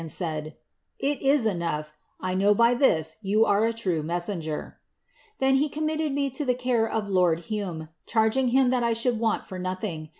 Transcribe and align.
and 0.01 0.09
said,' 0.11 0.55
Ii 1.03 1.23
is 1.27 1.45
enough; 1.45 1.93
I 2.19 2.33
know 2.33 2.55
by 2.55 2.73
ihis 2.73 3.17
yon 3.21 3.41
an 3.65 3.71
■ 3.71 3.71
trw 3.75 4.01
mesKpnger.' 4.03 4.73
Then 5.37 5.57
he 5.57 5.69
committed 5.69 6.11
me 6.11 6.31
lo 6.39 6.45
ihe 6.49 6.57
care 6.57 6.87
of 6.89 7.03
ihe 7.03 7.09
lord 7.11 7.39
Hnoie, 7.43 7.87
chatgiitg 8.09 8.49
him 8.49 8.71
thai 8.71 8.81
I 8.81 8.93
should 8.93 9.19
tranl 9.19 9.45
for 9.45 9.59
ntilhing. 9.59 10.09